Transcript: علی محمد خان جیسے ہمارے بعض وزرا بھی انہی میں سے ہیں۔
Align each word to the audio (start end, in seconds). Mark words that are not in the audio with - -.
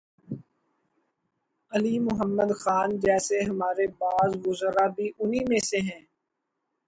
علی 1.71 1.99
محمد 1.99 2.51
خان 2.55 2.99
جیسے 2.99 3.39
ہمارے 3.41 3.87
بعض 3.99 4.35
وزرا 4.45 4.87
بھی 4.87 5.11
انہی 5.19 5.43
میں 5.49 5.59
سے 5.59 5.79
ہیں۔ 5.81 6.01